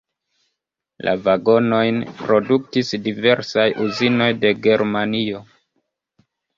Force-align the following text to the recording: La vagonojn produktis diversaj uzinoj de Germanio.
La 1.07 1.13
vagonojn 1.27 2.01
produktis 2.23 2.91
diversaj 3.05 3.69
uzinoj 3.87 4.33
de 4.43 4.57
Germanio. 4.67 5.49